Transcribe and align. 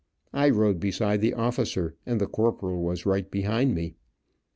I 0.33 0.49
rode 0.49 0.79
beside 0.79 1.21
the 1.21 1.35
officer, 1.35 1.93
and 2.07 2.19
the 2.19 2.25
corporal 2.25 2.81
was 2.81 3.05
right 3.05 3.29
behind 3.29 3.75
me. 3.75 3.93